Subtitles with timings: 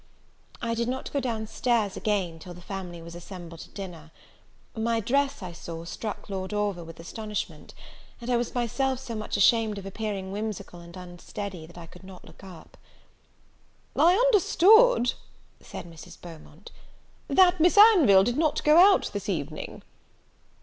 [0.63, 4.09] I did not go down stairs again till the family was assembled to dinner.
[4.75, 7.75] My dress, I saw, struck Lord Orville with astonishment;
[8.19, 12.03] and I was myself so much ashamed of appearing whimsical and unsteady, that I could
[12.03, 12.77] not look up.
[13.95, 15.13] "I understood,"
[15.61, 16.19] said Mrs.
[16.19, 16.71] Beaumont,
[17.27, 19.83] "that Miss Anville did not go out this evening."